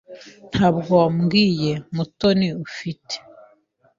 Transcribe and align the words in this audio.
Ntabwo 0.51 0.91
wabwiye 1.01 1.71
Mutoni, 1.95 2.47
ufite? 2.65 3.15